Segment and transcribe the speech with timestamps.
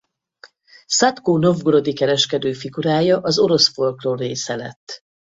[0.85, 5.01] Szadko novgorodi kereskedő figurája az orosz folklór része lett.